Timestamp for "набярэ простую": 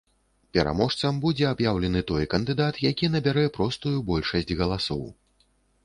3.17-3.97